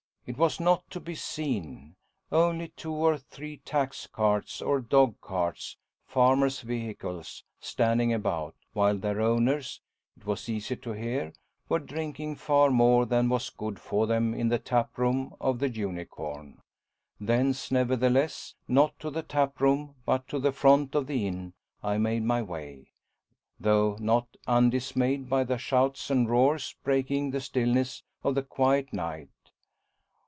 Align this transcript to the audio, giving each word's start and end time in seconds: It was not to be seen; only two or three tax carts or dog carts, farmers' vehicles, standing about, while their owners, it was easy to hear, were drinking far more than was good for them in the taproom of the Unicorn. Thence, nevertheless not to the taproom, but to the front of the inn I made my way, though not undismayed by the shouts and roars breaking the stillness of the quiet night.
It 0.27 0.37
was 0.37 0.59
not 0.59 0.89
to 0.91 0.99
be 0.99 1.15
seen; 1.15 1.95
only 2.31 2.69
two 2.69 2.93
or 2.93 3.17
three 3.17 3.57
tax 3.57 4.07
carts 4.07 4.61
or 4.61 4.79
dog 4.79 5.19
carts, 5.19 5.75
farmers' 6.05 6.61
vehicles, 6.61 7.43
standing 7.59 8.13
about, 8.13 8.55
while 8.71 8.97
their 8.97 9.19
owners, 9.19 9.81
it 10.15 10.25
was 10.25 10.47
easy 10.47 10.75
to 10.77 10.91
hear, 10.91 11.33
were 11.67 11.79
drinking 11.79 12.35
far 12.35 12.69
more 12.69 13.07
than 13.07 13.27
was 13.29 13.49
good 13.49 13.79
for 13.79 14.05
them 14.07 14.33
in 14.35 14.47
the 14.47 14.59
taproom 14.59 15.33
of 15.41 15.57
the 15.57 15.67
Unicorn. 15.69 16.61
Thence, 17.19 17.71
nevertheless 17.71 18.53
not 18.67 18.97
to 18.99 19.09
the 19.09 19.23
taproom, 19.23 19.95
but 20.05 20.27
to 20.29 20.39
the 20.39 20.53
front 20.53 20.93
of 20.95 21.07
the 21.07 21.25
inn 21.27 21.53
I 21.83 21.97
made 21.97 22.23
my 22.23 22.43
way, 22.43 22.91
though 23.59 23.97
not 23.99 24.27
undismayed 24.47 25.27
by 25.27 25.43
the 25.43 25.57
shouts 25.57 26.11
and 26.11 26.29
roars 26.29 26.75
breaking 26.83 27.31
the 27.31 27.41
stillness 27.41 28.03
of 28.23 28.35
the 28.35 28.43
quiet 28.43 28.93
night. 28.93 29.29